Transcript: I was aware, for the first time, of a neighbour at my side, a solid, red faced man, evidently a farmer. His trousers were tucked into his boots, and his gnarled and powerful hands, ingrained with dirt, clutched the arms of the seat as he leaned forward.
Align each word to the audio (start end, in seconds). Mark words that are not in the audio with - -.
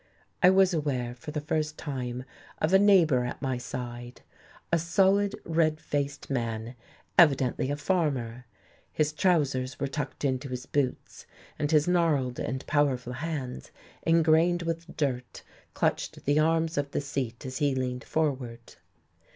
I 0.41 0.49
was 0.49 0.73
aware, 0.73 1.13
for 1.13 1.29
the 1.29 1.39
first 1.41 1.77
time, 1.77 2.23
of 2.57 2.73
a 2.73 2.79
neighbour 2.79 3.23
at 3.23 3.39
my 3.39 3.59
side, 3.59 4.21
a 4.73 4.79
solid, 4.79 5.35
red 5.45 5.79
faced 5.79 6.27
man, 6.27 6.73
evidently 7.19 7.69
a 7.69 7.77
farmer. 7.77 8.45
His 8.91 9.13
trousers 9.13 9.79
were 9.79 9.85
tucked 9.85 10.25
into 10.25 10.49
his 10.49 10.65
boots, 10.65 11.27
and 11.59 11.69
his 11.69 11.87
gnarled 11.87 12.39
and 12.39 12.65
powerful 12.65 13.13
hands, 13.13 13.69
ingrained 14.01 14.63
with 14.63 14.97
dirt, 14.97 15.43
clutched 15.75 16.25
the 16.25 16.39
arms 16.39 16.79
of 16.79 16.89
the 16.89 17.01
seat 17.01 17.45
as 17.45 17.59
he 17.59 17.75
leaned 17.75 18.03
forward. 18.03 18.77